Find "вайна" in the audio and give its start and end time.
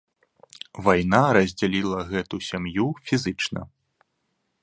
0.87-1.19